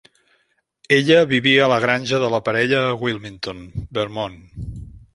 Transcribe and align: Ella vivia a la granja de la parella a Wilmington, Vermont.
Ella 0.97 1.19
vivia 1.33 1.67
a 1.67 1.69
la 1.73 1.77
granja 1.85 2.23
de 2.25 2.33
la 2.37 2.41
parella 2.49 2.83
a 2.89 2.99
Wilmington, 3.05 3.65
Vermont. 3.99 4.45